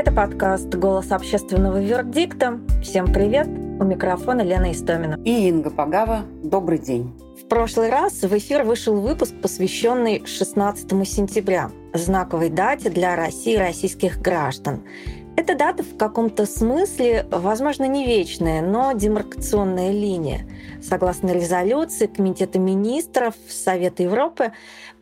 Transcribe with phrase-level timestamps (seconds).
[0.00, 2.58] Это подкаст «Голос общественного вердикта».
[2.82, 3.46] Всем привет!
[3.46, 5.20] У микрофона Лена Истомина.
[5.26, 6.22] И Инга Пагава.
[6.42, 7.12] Добрый день.
[7.38, 13.58] В прошлый раз в эфир вышел выпуск, посвященный 16 сентября, знаковой дате для России и
[13.58, 14.84] российских граждан.
[15.40, 20.46] Эта дата в каком-то смысле, возможно, не вечная, но демаркационная линия.
[20.82, 24.52] Согласно резолюции Комитета министров Совета Европы,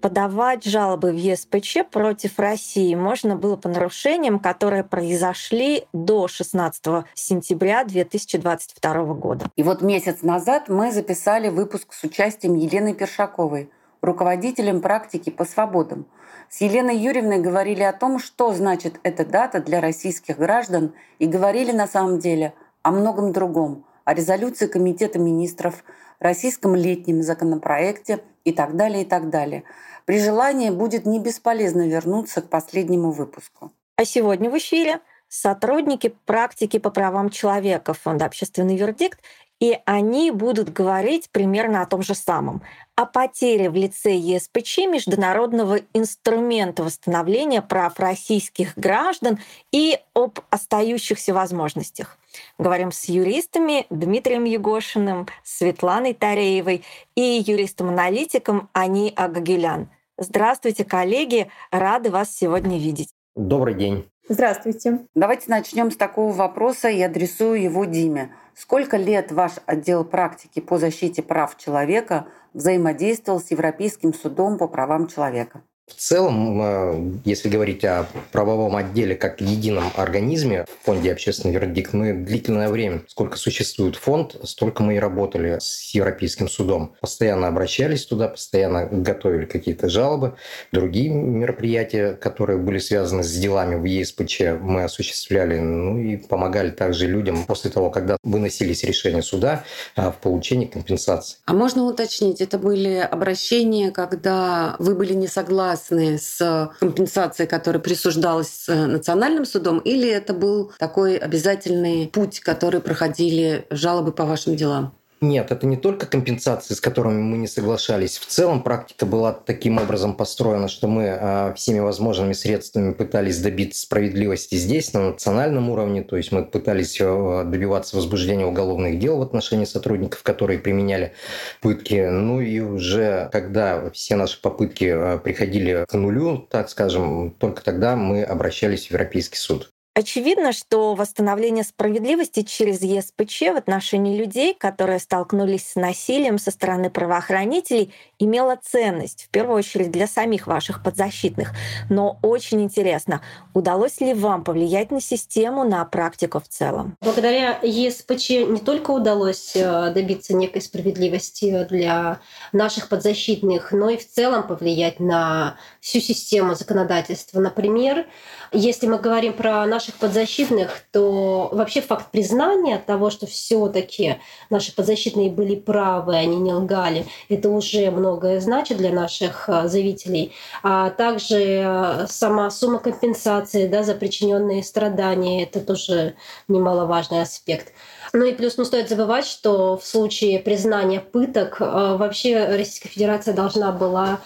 [0.01, 7.83] подавать жалобы в ЕСПЧ против России можно было по нарушениям, которые произошли до 16 сентября
[7.83, 9.47] 2022 года.
[9.57, 16.07] И вот месяц назад мы записали выпуск с участием Елены Першаковой, руководителем практики по свободам–
[16.51, 21.73] с Еленой Юрьевной говорили о том, что значит эта дата для российских граждан, и говорили
[21.73, 25.85] на самом деле о многом другом, о резолюции Комитета министров,
[26.21, 29.65] российском летнем законопроекте и так далее, и так далее.
[30.07, 33.71] При желании будет не бесполезно вернуться к последнему выпуску.
[33.97, 39.21] А сегодня в эфире сотрудники практики по правам человека Фонда «Общественный вердикт»
[39.61, 42.63] и они будут говорить примерно о том же самом
[42.99, 49.39] о потере в лице ЕСПЧ международного инструмента восстановления прав российских граждан
[49.71, 52.19] и об остающихся возможностях.
[52.59, 56.83] Говорим с юристами Дмитрием Егошиным, Светланой Тареевой
[57.15, 59.89] и юристом-аналитиком Ани Агагелян.
[60.17, 61.53] Здравствуйте, коллеги!
[61.71, 63.11] Рады вас сегодня видеть.
[63.37, 64.11] Добрый день.
[64.31, 65.07] Здравствуйте.
[65.15, 68.35] Давайте начнем с такого вопроса и адресую его Диме.
[68.55, 75.07] Сколько лет ваш отдел практики по защите прав человека взаимодействовал с Европейским судом по правам
[75.07, 75.63] человека?
[75.89, 81.95] В целом, э, если говорить о правовом отделе как едином организме в фонде «Общественный вердикт»,
[81.95, 86.95] мы длительное время, сколько существует фонд, столько мы и работали с Европейским судом.
[87.01, 90.35] Постоянно обращались туда, постоянно готовили какие-то жалобы.
[90.73, 97.07] Другие мероприятия, которые были связаны с делами в ЕСПЧ, мы осуществляли, ну и помогали также
[97.07, 99.65] людям после того, когда выносились решения суда
[99.97, 101.39] э, в получении компенсации.
[101.47, 107.81] А можно уточнить, это были обращения, когда вы были не согласны согласны с компенсацией, которая
[107.81, 114.98] присуждалась национальным судом, или это был такой обязательный путь, который проходили жалобы по вашим делам?
[115.21, 118.19] Нет, это не только компенсации, с которыми мы не соглашались.
[118.19, 123.83] В целом практика была таким образом построена, что мы а, всеми возможными средствами пытались добиться
[123.83, 126.03] справедливости здесь, на национальном уровне.
[126.03, 131.15] То есть мы пытались э, добиваться возбуждения уголовных дел в отношении сотрудников, которые применяли
[131.61, 132.09] пытки.
[132.09, 137.97] Ну и уже когда все наши попытки э, приходили к нулю, так скажем, только тогда
[137.97, 139.73] мы обращались в Европейский суд.
[139.99, 146.89] Очевидно, что восстановление справедливости через ЕСПЧ в отношении людей, которые столкнулись с насилием со стороны
[146.89, 151.53] правоохранителей, имело ценность, в первую очередь для самих ваших подзащитных.
[151.89, 153.23] Но очень интересно,
[153.55, 156.97] удалось ли вам повлиять на систему, на практику в целом?
[157.01, 162.21] Благодаря ЕСПЧ не только удалось э, добиться некой справедливости для
[162.53, 167.41] наших подзащитных, но и в целом повлиять на всю систему законодательства.
[167.41, 168.07] Например,
[168.53, 174.17] если мы говорим про наших подзащитных, то вообще факт признания того, что все-таки
[174.51, 180.33] наши подзащитные были правы, они не лгали, это уже многое значит для наших а, заявителей.
[180.63, 186.15] А также а, сама сумма компенсации да, за причиненные страдания, это тоже
[186.49, 187.73] немаловажный аспект.
[188.15, 193.35] Ну и плюс не стоит забывать, что в случае признания пыток а, вообще Российская Федерация
[193.35, 194.21] должна была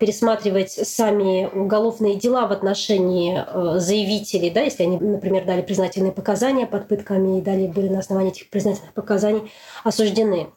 [0.00, 6.66] пересматривать сами уголовные дела в отношении э, заявителей, да, если они, например, дали признательные показания
[6.66, 9.50] под пытками и далее были на основании этих признательных показаний
[9.84, 10.48] осуждены.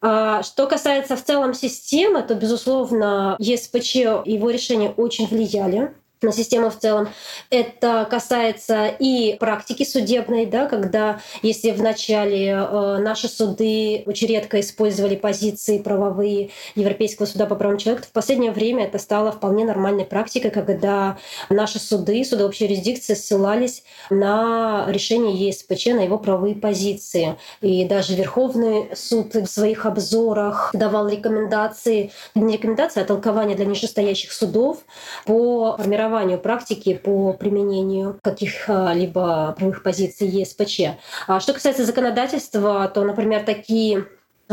[0.00, 5.94] А что касается в целом системы, то, безусловно, ЕСПЧ и его решения очень влияли
[6.26, 7.08] на систему в целом.
[7.50, 14.60] Это касается и практики судебной, да, когда если в начале э, наши суды очень редко
[14.60, 19.64] использовали позиции правовые Европейского суда по правам человека, то в последнее время это стало вполне
[19.64, 21.16] нормальной практикой, когда
[21.48, 27.36] наши суды, суды общей юрисдикции ссылались на решение ЕСПЧ, на его правовые позиции.
[27.60, 34.32] И даже Верховный суд в своих обзорах давал рекомендации, не рекомендации, а толкования для нижестоящих
[34.32, 34.78] судов
[35.24, 40.96] по формированию формированию практики по применению каких-либо правовых позиций ЕСПЧ.
[41.26, 44.06] А что касается законодательства, то, например, такие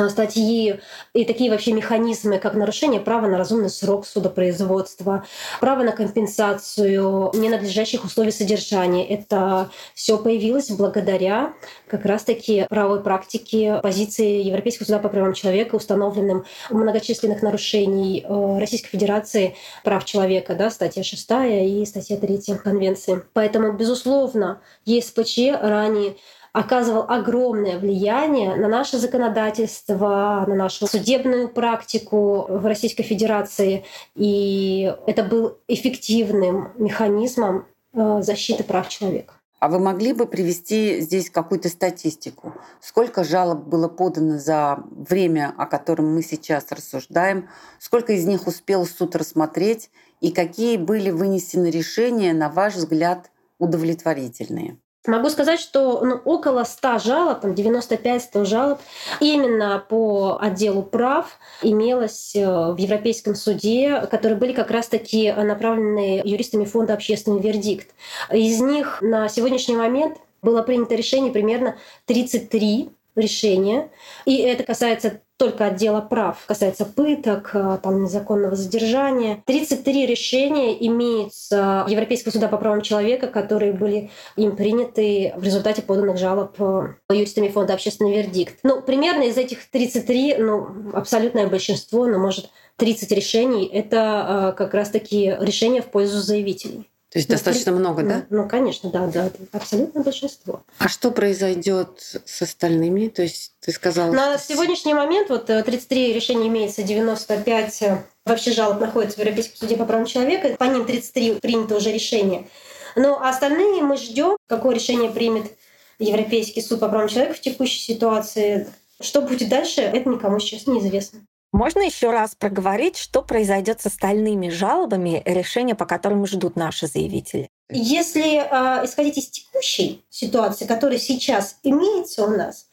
[0.10, 0.80] статьи
[1.14, 5.26] и такие вообще механизмы, как нарушение права на разумный срок судопроизводства,
[5.60, 9.08] право на компенсацию ненадлежащих условий содержания.
[9.08, 11.54] Это все появилось благодаря
[11.88, 18.90] как раз-таки правовой практике позиции Европейского суда по правам человека, установленным многочисленных нарушений э, Российской
[18.90, 23.24] Федерации прав человека, да, статья 6 и статья 3 Конвенции.
[23.34, 26.16] Поэтому, безусловно, ЕСПЧ ранее
[26.54, 33.84] оказывал огромное влияние на наше законодательство, на нашу судебную практику в Российской Федерации.
[34.16, 39.34] И это был эффективным механизмом э, защиты прав человека.
[39.60, 42.54] А вы могли бы привести здесь какую-то статистику?
[42.82, 47.50] Сколько жалоб было подано за время, о котором мы сейчас рассуждаем?
[47.80, 49.90] Сколько из них успел суд рассмотреть?
[50.20, 54.80] И какие были вынесены решения, на ваш взгляд, удовлетворительные?
[55.06, 58.80] Могу сказать, что ну, около 100 жалоб, там 95-100 жалоб
[59.20, 61.28] именно по отделу прав
[61.62, 67.94] имелось э, в Европейском суде, которые были как раз-таки направлены юристами Фонда «Общественный вердикт».
[68.32, 71.76] Из них на сегодняшний момент было принято решение примерно
[72.06, 73.90] 33 решения.
[74.26, 79.44] И это касается только отдела прав, касается пыток, э, там, незаконного задержания.
[79.46, 86.18] 33 решения имеются Европейского суда по правам человека, которые были им приняты в результате поданных
[86.18, 88.60] жалоб э, юристами фонда «Общественный вердикт».
[88.64, 94.74] Ну, примерно из этих 33, ну, абсолютное большинство, ну, может, 30 решений— это э, как
[94.74, 96.90] раз-таки решения в пользу заявителей.
[97.14, 97.78] То есть ну, достаточно при...
[97.78, 98.26] много, да?
[98.32, 100.64] Ну, конечно, да, да, абсолютно большинство.
[100.80, 103.08] А что произойдет с остальными?
[103.08, 104.12] То есть ты сказала...
[104.12, 104.54] На что...
[104.54, 109.78] сегодняшний момент вот 33 э, решения имеется, 95 э, вообще жалоб находится в Европейском суде
[109.78, 112.48] по правам человека, по ним 33 принято уже решение.
[112.96, 115.52] Но остальные мы ждем, какое решение примет
[116.00, 118.68] Европейский суд по правам человека в текущей ситуации.
[119.00, 121.20] Что будет дальше, это никому сейчас неизвестно.
[121.54, 127.48] Можно еще раз проговорить, что произойдет с остальными жалобами, решения по которым ждут наши заявители?
[127.70, 132.68] Если э, исходить из текущей ситуации, которая сейчас имеется у нас,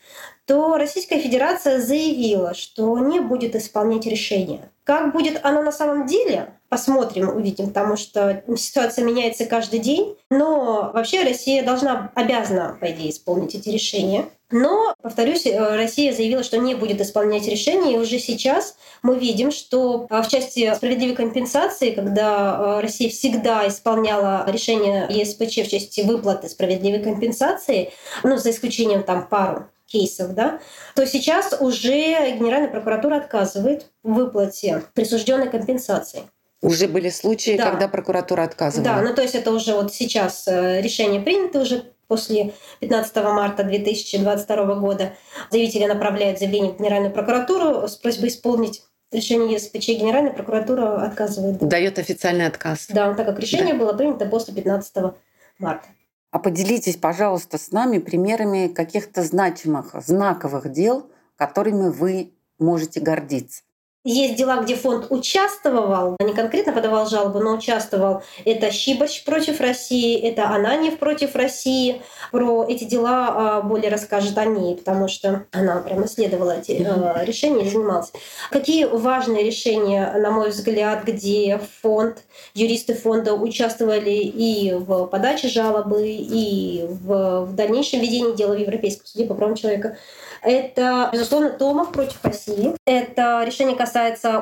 [0.47, 4.71] то Российская Федерация заявила, что не будет исполнять решение.
[4.91, 10.17] Как будет оно на самом деле, посмотрим, увидим, потому что ситуация меняется каждый день.
[10.31, 14.25] Но вообще Россия должна, обязана, по идее, исполнить эти решения.
[14.51, 19.53] Но, повторюсь, э, Россия заявила, что не будет исполнять решения, и уже сейчас мы видим,
[19.53, 26.01] что э, в части справедливой компенсации, когда э, Россия всегда исполняла решение ЕСПЧ в части
[26.01, 27.93] выплаты справедливой компенсации,
[28.25, 30.61] ну, за исключением там пару кейсов, да,
[30.95, 36.23] то сейчас уже Генеральная прокуратура отказывает в выплате присужденной компенсации.
[36.63, 37.71] Уже были случаи, да.
[37.71, 38.85] когда прокуратура отказывала.
[38.85, 44.75] Да, ну то есть это уже вот сейчас решение принято уже после 15 марта 2022
[44.75, 45.13] года.
[45.51, 48.83] Заявители направляют заявление в Генеральную прокуратуру с просьбой исполнить
[49.13, 51.59] решение ЕСПЧ Генеральная прокуратура отказывает.
[51.59, 52.89] Дает официальный отказ.
[52.91, 53.81] Да, так как решение да.
[53.81, 55.15] было принято после 15
[55.59, 55.87] марта.
[56.31, 63.63] А поделитесь, пожалуйста, с нами примерами каких-то значимых, знаковых дел, которыми вы можете гордиться.
[64.03, 68.23] Есть дела, где фонд участвовал, не конкретно подавал жалобу, но участвовал.
[68.47, 72.01] Это Щиборч против России, это Ананьев против России.
[72.33, 77.67] Про эти дела а, более расскажет они, потому что она прямо исследовала эти э, решения
[77.67, 78.11] и занималась.
[78.51, 82.23] Какие важные решения, на мой взгляд, где фонд,
[82.55, 89.05] юристы фонда участвовали и в подаче жалобы, и в, в дальнейшем ведении дела в Европейском
[89.05, 89.99] суде по правам человека.
[90.41, 92.75] Это, безусловно, Томов против России.
[92.87, 93.90] Это решение касается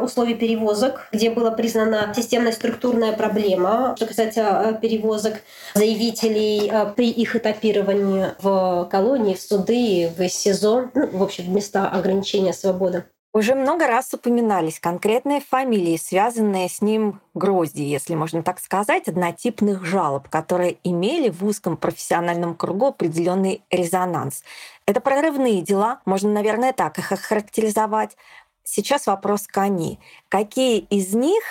[0.02, 5.34] условий перевозок, где была признана системная структурная проблема, что касается э, перевозок
[5.74, 11.88] заявителей э, при их этапировании в колонии, в суды, в СИЗО, ну, в общем, места
[11.88, 13.04] ограничения свободы.
[13.34, 19.84] Уже много раз упоминались конкретные фамилии, связанные с ним грозди, если можно так сказать, однотипных
[19.84, 24.42] жалоб, которые имели в узком профессиональном кругу определенный резонанс.
[24.86, 28.16] Это прорывные дела, можно, наверное, так их охарактеризовать.
[28.70, 29.98] Сейчас вопрос к они.
[30.28, 31.42] Какие из них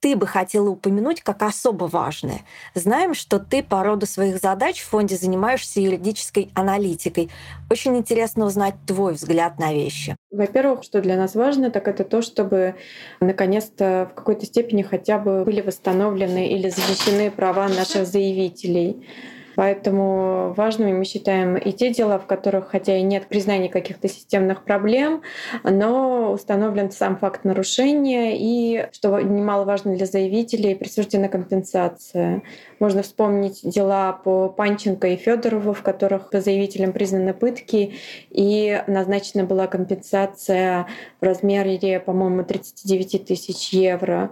[0.00, 2.40] ты бы хотела упомянуть как особо важное?
[2.74, 7.30] Знаем, что ты по роду своих задач в фонде занимаешься юридической аналитикой.
[7.70, 10.16] Очень интересно узнать твой взгляд на вещи.
[10.32, 12.74] Во-первых, что для нас важно, так это то, чтобы
[13.20, 19.06] наконец-то в какой-то степени хотя бы были восстановлены или защищены права наших заявителей.
[19.56, 24.64] Поэтому важными мы считаем и те дела, в которых, хотя и нет признания каких-то системных
[24.64, 25.22] проблем,
[25.62, 32.42] но установлен сам факт нарушения и, что немаловажно для заявителей, присуждена компенсация.
[32.80, 37.94] Можно вспомнить дела по Панченко и Федорову, в которых по заявителям признаны пытки,
[38.30, 40.86] и назначена была компенсация
[41.20, 44.30] в размере, по-моему, 39 тысяч евро.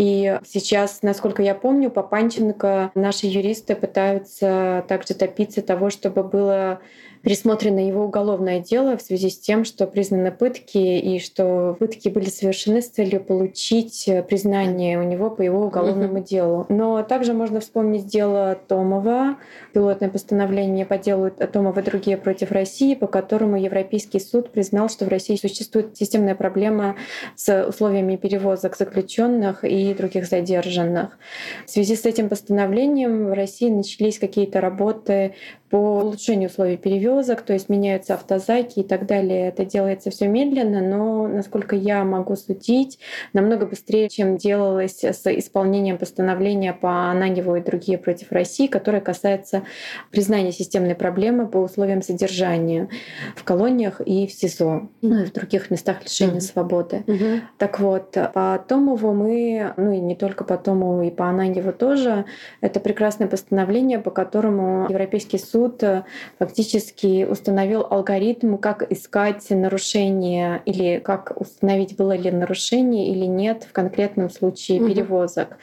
[0.00, 6.80] И сейчас, насколько я помню, по Панченко наши юристы пытаются также топиться того, чтобы было
[7.22, 12.26] пересмотрено его уголовное дело в связи с тем, что признаны пытки и что пытки были
[12.26, 16.24] совершены с целью получить признание у него по его уголовному угу.
[16.24, 16.66] делу.
[16.68, 19.36] Но также можно вспомнить дело Томова,
[19.72, 25.04] пилотное постановление по делу Томова и другие против России, по которому Европейский суд признал, что
[25.04, 26.96] в России существует системная проблема
[27.36, 31.18] с условиями перевозок заключенных и других задержанных.
[31.66, 35.34] В связи с этим постановлением в России начались какие-то работы
[35.70, 39.48] по улучшению условий перевозок, то есть меняются автозаки и так далее.
[39.48, 42.98] Это делается все медленно, но, насколько я могу судить,
[43.32, 49.62] намного быстрее, чем делалось с исполнением постановления по Ананеву и другие против России, которое касается
[50.10, 52.88] признания системной проблемы по условиям содержания
[53.36, 56.40] в колониях и в СИЗО, ну и в других местах лишения mm-hmm.
[56.40, 57.04] свободы.
[57.06, 57.40] Mm-hmm.
[57.58, 62.24] Так вот, по Томову мы, ну и не только по Томову, и по Ананеву тоже,
[62.60, 66.04] это прекрасное постановление, по которому Европейский суд суд э,
[66.38, 73.72] фактически установил алгоритм, как искать нарушение или как установить, было ли нарушение или нет в
[73.72, 74.88] конкретном случае угу.
[74.88, 75.58] перевозок.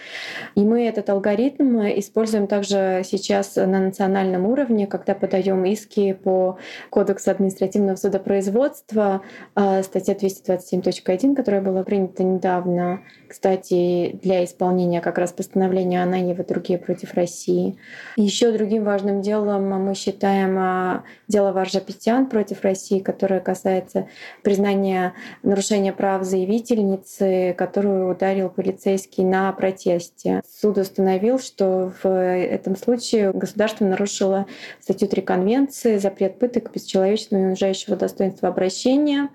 [0.55, 6.57] И мы этот алгоритм используем также сейчас на национальном уровне, когда подаем иски по
[6.89, 9.21] Кодексу административного судопроизводства,
[9.55, 16.77] э, статья 227.1, которая была принята недавно, кстати, для исполнения как раз постановления Ананьева другие
[16.77, 17.77] против России.
[18.15, 24.09] Еще другим важным делом мы считаем а, дело Варжапетян против России, которое касается
[24.43, 25.13] признания
[25.43, 30.41] нарушения прав заявительницы, которую ударил полицейский на протесте.
[30.45, 34.45] Суд установил, что в этом случае государство нарушило
[34.81, 39.29] статью 3 Конвенции «Запрет пыток, бесчеловечного и унижающего достоинства обращения»,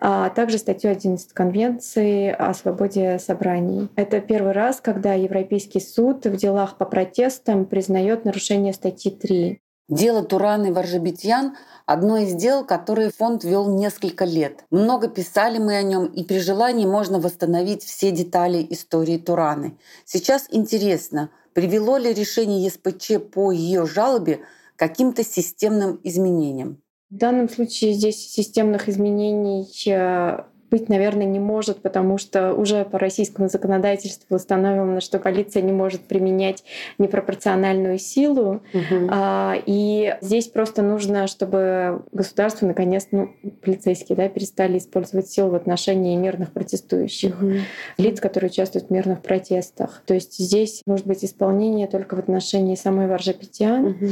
[0.00, 3.88] а также статью 11 Конвенции о свободе собраний.
[3.96, 9.60] Это первый раз, когда Европейский суд в делах по протестам признает нарушение статьи 3.
[9.88, 14.64] Дело Тураны Варжабитьян– одно из дел, которые фонд вел несколько лет.
[14.70, 19.76] Много писали мы о нем, и при желании можно восстановить все детали истории Тураны.
[20.04, 24.40] Сейчас интересно, привело ли решение ЕСПЧ по ее жалобе
[24.76, 26.80] каким-то системным изменениям?
[27.10, 32.98] В данном случае здесь системных изменений э, быть, наверное, не может, потому что уже по
[32.98, 36.64] российскому законодательству установлено, что полиция не может применять
[36.98, 38.60] непропорциональную силу.
[38.74, 39.08] Угу.
[39.08, 43.30] А, и здесь просто нужно, чтобы государство наконец, ну,
[43.62, 47.52] полицейские, да, перестали использовать силу в отношении мирных протестующих, угу.
[47.96, 50.02] лиц, которые участвуют в мирных протестах.
[50.06, 53.86] То есть здесь может быть исполнение только в отношении самой Варжапетян.
[53.86, 54.06] Угу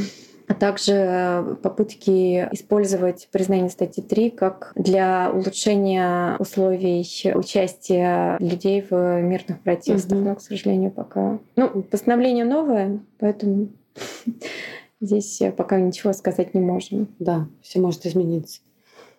[0.49, 9.21] а также э, попытки использовать признание статьи 3 как для улучшения условий участия людей в
[9.21, 10.19] мирных протестах.
[10.19, 10.25] Угу.
[10.25, 11.39] Но, к сожалению, пока...
[11.57, 13.69] Ну, постановление новое, поэтому
[15.01, 17.09] здесь пока ничего сказать не можем.
[17.19, 18.61] Да, все может измениться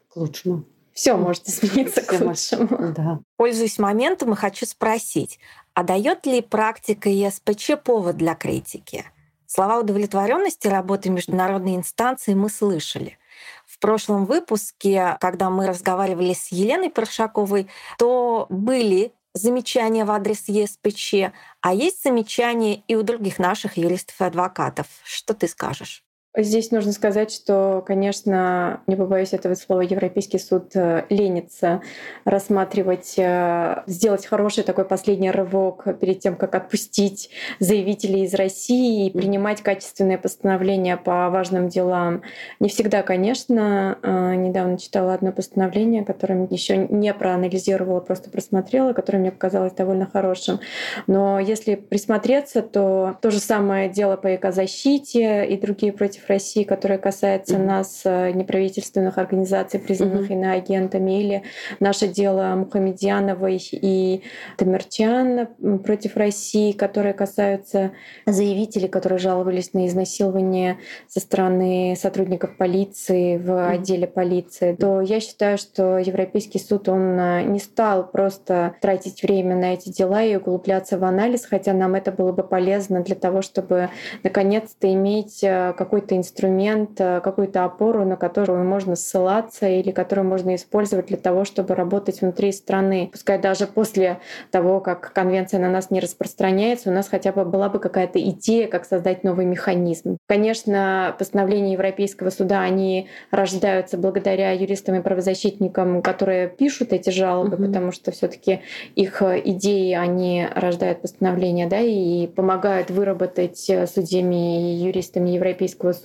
[0.09, 0.63] к лучшему.
[0.93, 2.93] Все может измениться к лучшему.
[2.95, 3.19] Да.
[3.35, 5.39] Пользуясь моментом, и хочу спросить,
[5.73, 9.05] а дает ли практика ЕСПЧ повод для критики?
[9.55, 13.19] Слова удовлетворенности работы международной инстанции мы слышали.
[13.67, 17.67] В прошлом выпуске, когда мы разговаривали с Еленой Паршаковой,
[17.99, 21.31] то были замечания в адрес ЕСПЧ,
[21.61, 24.87] а есть замечания и у других наших юристов и адвокатов.
[25.03, 26.03] Что ты скажешь?
[26.35, 31.83] Здесь нужно сказать, что, конечно, не побоюсь этого слова, Европейский суд э, ленится
[32.25, 39.11] рассматривать, э, сделать хороший такой последний рывок перед тем, как отпустить заявителей из России и
[39.11, 42.23] принимать качественные постановления по важным делам.
[42.59, 43.99] Не всегда, конечно.
[44.01, 50.07] Э, недавно читала одно постановление, которое еще не проанализировала, просто просмотрела, которое мне показалось довольно
[50.07, 50.59] хорошим.
[51.05, 56.63] Но если присмотреться, то то же самое дело по экозащите и другие против против России,
[56.63, 60.33] которая касается нас, э, неправительственных организаций, признанных mm-hmm.
[60.33, 61.43] иноагентами, или
[61.79, 64.23] наше дело Мухамедьяновой и
[64.57, 65.47] Тамерчан
[65.83, 67.91] против России, которые касаются
[68.25, 70.77] заявителей, которые жаловались на изнасилование
[71.07, 73.71] со стороны сотрудников полиции в mm-hmm.
[73.71, 79.55] отделе полиции, то я считаю, что Европейский суд, он э, не стал просто тратить время
[79.55, 83.41] на эти дела и углубляться в анализ, хотя нам это было бы полезно для того,
[83.41, 83.89] чтобы
[84.23, 85.73] наконец-то иметь э,
[86.13, 91.45] какой-то инструмент, э, какую-то опору, на которую можно ссылаться или которую можно использовать для того,
[91.45, 93.09] чтобы работать внутри страны.
[93.11, 94.19] Пускай даже после
[94.51, 98.67] того, как конвенция на нас не распространяется, у нас хотя бы была бы какая-то идея,
[98.67, 100.17] как создать новый механизм.
[100.27, 107.65] Конечно, постановления Европейского суда, они рождаются благодаря юристам и правозащитникам, которые пишут эти жалобы, угу.
[107.65, 108.61] потому что все таки
[108.95, 116.02] их идеи, они рождают постановления, да, и помогают выработать судьями и юристами Европейского суда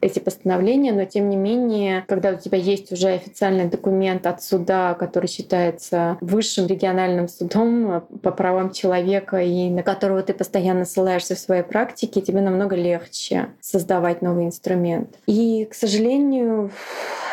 [0.00, 4.94] эти постановления, но тем не менее, когда у тебя есть уже официальный документ от суда,
[4.94, 11.38] который считается высшим региональным судом по правам человека и на которого ты постоянно ссылаешься в
[11.38, 15.16] своей практике, тебе намного легче создавать новый инструмент.
[15.26, 16.70] И, к сожалению,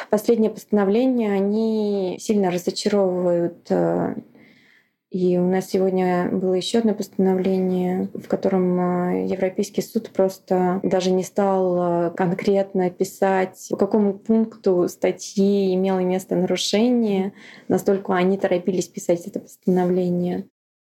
[0.10, 4.16] последние постановления, они сильно разочаровывают э,
[5.14, 11.12] и у нас сегодня было еще одно постановление, в котором э, Европейский суд просто даже
[11.12, 17.34] не стал э, конкретно писать, по какому пункту статьи имело место нарушение,
[17.68, 20.48] настолько они торопились писать это постановление.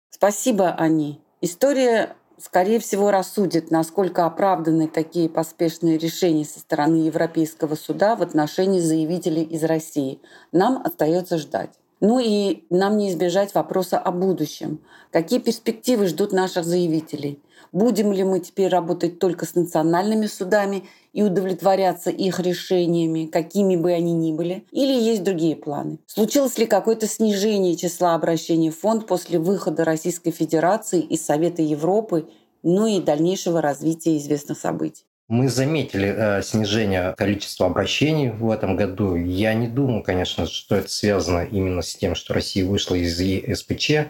[0.10, 1.22] Спасибо, Ани.
[1.42, 8.80] История скорее всего, рассудит, насколько оправданы такие поспешные решения со стороны Европейского суда в отношении
[8.80, 10.22] заявителей из России.
[10.52, 11.72] Нам остается ждать.
[12.00, 14.80] Ну и нам не избежать вопроса о будущем.
[15.12, 17.42] Какие перспективы ждут наших заявителей?
[17.72, 23.92] Будем ли мы теперь работать только с национальными судами и удовлетворяться их решениями, какими бы
[23.92, 24.66] они ни были?
[24.72, 25.98] Или есть другие планы?
[26.06, 32.30] Случилось ли какое-то снижение числа обращений в фонд после выхода Российской Федерации из Совета Европы,
[32.63, 35.07] ну и дальнейшего развития известных событий?
[35.28, 39.18] Мы заметили э, снижение количества обращений в этом году.
[39.18, 44.08] Я не думаю, конечно, что это связано именно с тем, что Россия вышла из ЕСПЧ.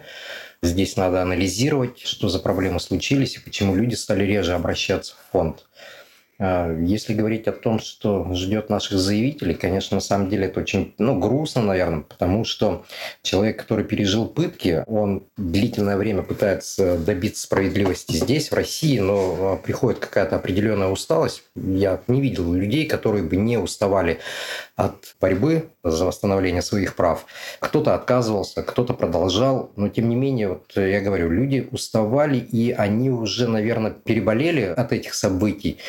[0.62, 5.66] Здесь надо анализировать, что за проблемы случились и почему люди стали реже обращаться в фонд.
[6.40, 10.94] А, если говорить о том, что ждет наших заявителей, конечно, на самом деле это очень
[10.98, 12.86] ну, грустно, наверное, потому что
[13.24, 19.56] человек, который пережил пытки, он длительное время пытается добиться справедливости здесь, в России, но а,
[19.58, 21.44] приходит какая-то определенная усталость.
[21.56, 24.20] Я не видел людей, которые бы не уставали
[24.76, 27.26] от борьбы за восстановление своих прав.
[27.60, 33.10] Кто-то отказывался, кто-то продолжал, но тем не менее, вот я говорю, люди уставали, и они
[33.10, 35.80] уже, наверное, переболели от этих событий.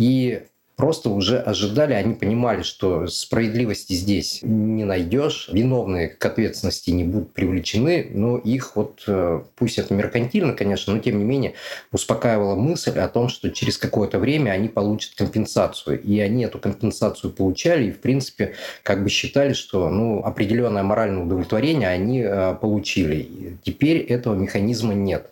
[0.00, 0.40] И
[0.80, 7.34] просто уже ожидали, они понимали, что справедливости здесь не найдешь, виновные к ответственности не будут
[7.34, 11.52] привлечены, но их вот, э, пусть это меркантильно, конечно, но тем не менее
[11.92, 16.00] успокаивала мысль о том, что через какое-то время они получат компенсацию.
[16.00, 21.24] И они эту компенсацию получали, и, в принципе, как бы считали, что ну, определенное моральное
[21.24, 23.58] удовлетворение они э, получили.
[23.62, 25.30] Теперь этого механизма нет.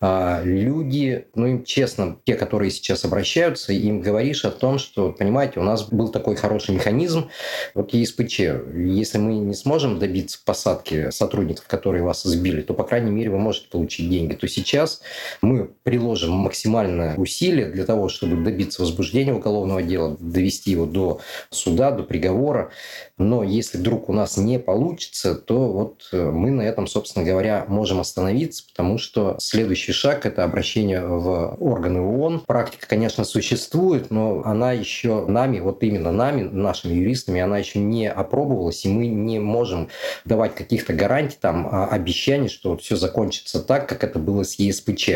[0.00, 5.12] А люди, ну, им честно, те, которые сейчас обращаются, им говоришь о том, что что,
[5.12, 7.28] понимаете, у нас был такой хороший механизм,
[7.74, 8.40] вот ЕСПЧ.
[8.74, 13.38] Если мы не сможем добиться посадки сотрудников, которые вас сбили, то, по крайней мере, вы
[13.38, 14.34] можете получить деньги.
[14.34, 15.02] То сейчас
[15.42, 21.20] мы приложим максимальное усилие для того, чтобы добиться возбуждения уголовного дела, довести его до
[21.50, 22.70] суда, до приговора.
[23.18, 27.66] Но если вдруг у нас не получится, то вот э, мы на этом, собственно говоря,
[27.68, 32.44] можем остановиться, потому что следующий шаг– это обращение в органы ООН.
[32.46, 38.08] Практика, конечно, существует, но она еще нами, вот именно нами, нашими юристами, она еще не
[38.08, 39.88] опробовалась, и мы не можем
[40.24, 45.10] давать каких-то гарантий, там, а, обещаний, что все закончится так, как это было с ЕСПЧ.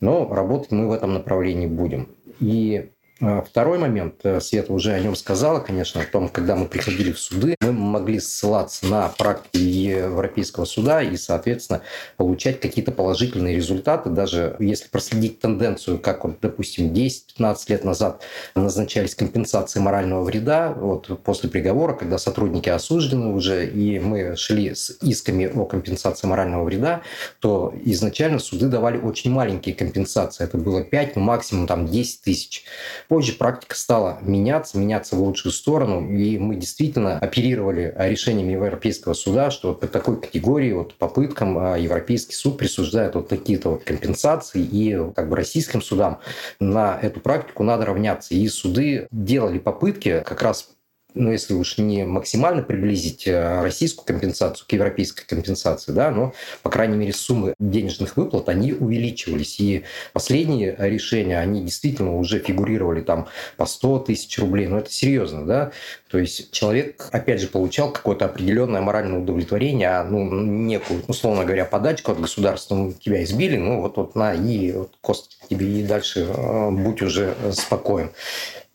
[0.00, 2.08] Но работать мы в этом направлении будем.
[2.40, 7.12] И второй момент, э, Света уже о нем сказала, конечно, о том, когда мы приходили
[7.12, 11.82] в суды, мы могли ссылаться на практику Европейского суда и, соответственно,
[12.16, 18.22] получать какие-то положительные результаты, даже если проследить тенденцию, как, вот, допустим, 10-15 лет назад
[18.54, 24.96] назначались компенсации морального вреда, вот после приговора, когда сотрудники осуждены уже, и мы шли с
[25.02, 27.02] исками о компенсации морального вреда,
[27.40, 32.64] то изначально суды давали очень маленькие компенсации, это было 5, ну, максимум там 10 тысяч
[33.10, 39.50] Позже практика стала меняться, меняться в лучшую сторону, и мы действительно оперировали решениями Европейского суда,
[39.50, 44.96] что по такой категории, вот попыткам а, Европейский суд присуждает вот такие-то вот компенсации, и
[45.16, 46.20] как бы российским судам
[46.60, 48.32] на эту практику надо равняться.
[48.32, 50.70] И суды делали попытки как раз
[51.14, 56.70] ну, если уж не максимально приблизить э, российскую компенсацию к европейской компенсации, да, но, по
[56.70, 59.60] крайней мере, суммы денежных выплат, они увеличивались.
[59.60, 64.66] И последние решения, они действительно уже фигурировали там по 100 тысяч рублей.
[64.66, 65.72] Но это серьезно, да.
[66.10, 71.64] То есть человек, опять же, получал какое-то определенное моральное удовлетворение, а, ну, некую, условно говоря,
[71.64, 75.82] подачку от государства, ну, тебя избили, ну, вот, вот на, и вот, кост тебе, и
[75.82, 78.10] дальше э, будь уже спокоен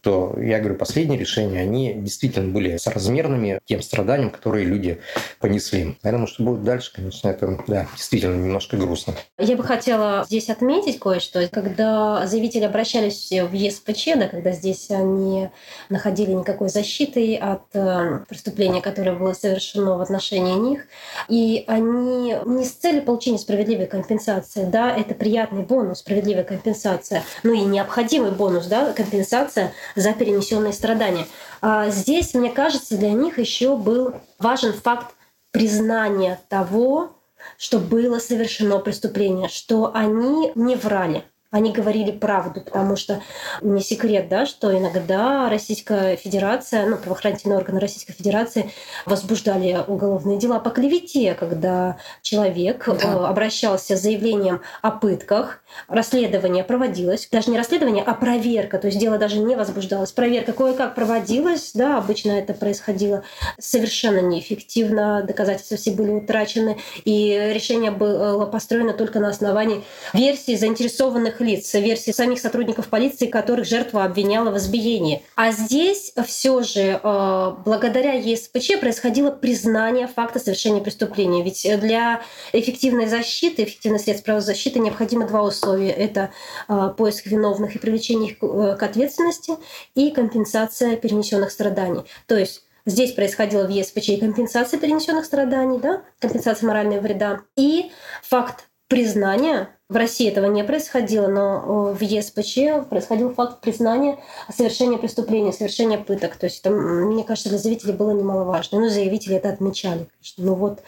[0.05, 4.99] то, я говорю, последние решения, они действительно были соразмерными тем страданиям, которые люди
[5.39, 5.97] понесли.
[6.03, 9.15] Думаю, что будет дальше, конечно, это, да, действительно немножко грустно.
[9.39, 11.47] Я бы хотела здесь отметить кое-что.
[11.47, 15.49] Когда заявители обращались в ЕСПЧ, да, когда здесь они
[15.89, 20.85] находили никакой защиты от э, преступления, которое было совершено в отношении них,
[21.29, 27.53] и они не с целью получения справедливой компенсации, да, это приятный бонус, справедливая компенсация, ну
[27.53, 31.27] и необходимый бонус, да, компенсация за перенесенные страдания.
[31.61, 35.15] А здесь, мне кажется, для них еще был важен факт
[35.51, 37.11] признания того,
[37.57, 41.23] что было совершено преступление, что они не врали,
[41.55, 43.21] они говорили правду, потому что
[43.61, 48.71] не секрет, да, что иногда Российская Федерация, ну, правоохранительные органы Российской Федерации
[49.05, 52.95] возбуждали уголовные дела по клевете, когда человек да.
[52.95, 58.99] Э, обращался с заявлением о пытках, расследование проводилось, даже не расследование, а проверка, то есть
[58.99, 63.23] дело даже не возбуждалось, проверка кое-как проводилась, да, обычно это происходило
[63.57, 71.39] совершенно неэффективно, доказательства все были утрачены, и решение было построено только на основании версий заинтересованных
[71.45, 75.23] лиц, версии самих сотрудников полиции, которых жертва обвиняла в избиении.
[75.35, 81.43] А здесь все же э, благодаря ЕСПЧ происходило признание факта совершения преступления.
[81.43, 85.91] Ведь для эффективной защиты, эффективных средств правозащиты необходимо два условия.
[85.91, 86.31] Это
[86.67, 89.53] э, поиск виновных и привлечение их э, к ответственности
[89.93, 92.01] и компенсация перенесенных страданий.
[92.27, 98.67] То есть Здесь происходила в ЕСПЧ компенсация перенесенных страданий, да, компенсация морального вреда и факт
[98.87, 104.17] признания в России этого не происходило, но в ЕСПЧ происходил факт признания
[104.51, 106.37] совершения преступления, совершения пыток.
[106.37, 108.79] То есть это, мне кажется, для заявителей было немаловажно.
[108.79, 110.07] Ну, заявители это отмечали.
[110.37, 110.81] Ну вот,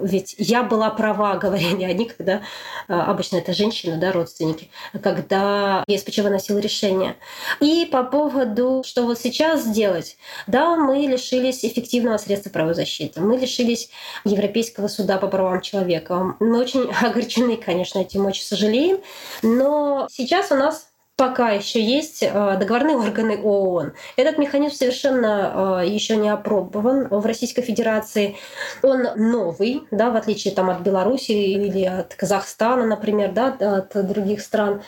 [0.00, 2.42] ведь я была права, говорили они, когда
[2.86, 4.70] обычно это женщины, да, родственники,
[5.02, 7.16] когда ЕСПЧ выносил решение.
[7.60, 13.90] И по поводу, что вот сейчас сделать, да, мы лишились эффективного средства правозащиты, мы лишились
[14.24, 16.36] Европейского суда по правам человека.
[16.38, 19.00] Мы очень огорчены, конечно, этим очень сожалеем.
[19.42, 23.94] Но сейчас у нас пока еще есть э, договорные органы ООН.
[24.16, 28.36] Этот механизм совершенно э, еще не опробован в Российской Федерации.
[28.82, 34.42] Он новый, да, в отличие там, от Беларуси или от Казахстана, например, да, от других
[34.42, 34.82] стран.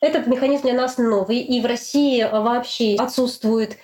[0.00, 3.78] Этот механизм для нас новый, и в России вообще отсутствует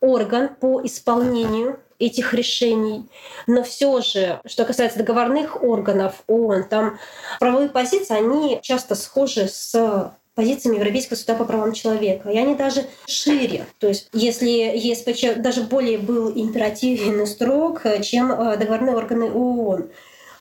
[0.00, 3.06] орган по исполнению этих решений.
[3.46, 6.98] Но все же, что касается договорных органов ООН, там
[7.40, 12.28] правовые позиции, они часто схожи с позициями Европейского суда по правам человека.
[12.30, 13.66] И они даже шире.
[13.78, 19.90] То есть если ЕСПЧ даже более был императивен и строг, чем э, договорные органы ООН.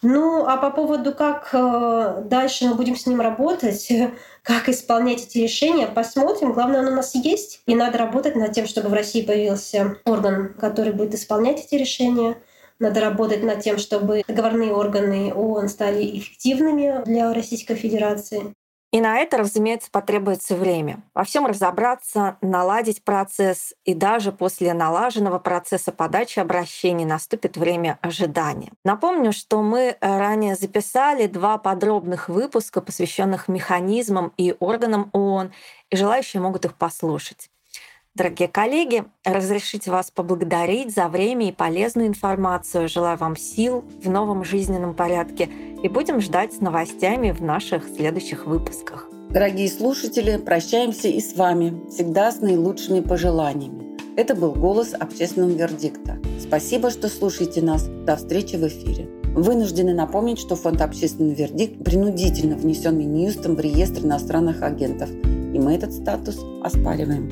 [0.04, 3.90] Ну, а по поводу, как э, дальше мы будем с ним работать,
[4.44, 6.52] как исполнять эти решения, посмотрим.
[6.52, 10.54] Главное, он у нас есть, и надо работать над тем, чтобы в России появился орган,
[10.56, 12.38] который будет исполнять эти решения.
[12.80, 18.54] Надо работать над тем, чтобы договорные органы ООН стали эффективными для Российской Федерации.
[18.94, 21.02] И на это, разумеется, потребуется время.
[21.16, 28.72] Во всем разобраться, наладить процесс, и даже после налаженного процесса подачи обращений наступит время ожидания.
[28.86, 35.52] Напомню, что мы ранее записали два подробных выпуска, посвященных механизмам и органам ООН,
[35.90, 37.50] и желающие могут их послушать.
[38.16, 42.88] Дорогие коллеги, разрешите вас поблагодарить за время и полезную информацию.
[42.88, 45.50] Желаю вам сил в новом жизненном порядке
[45.82, 49.10] и будем ждать с новостями в наших следующих выпусках.
[49.32, 53.98] Дорогие слушатели, прощаемся и с вами, всегда с наилучшими пожеланиями.
[54.16, 56.20] Это был «Голос общественного вердикта».
[56.40, 57.88] Спасибо, что слушаете нас.
[58.06, 59.10] До встречи в эфире.
[59.34, 65.74] Вынуждены напомнить, что фонд «Общественный вердикт» принудительно внесен Минюстом в реестр иностранных агентов, и мы
[65.74, 67.32] этот статус оспариваем.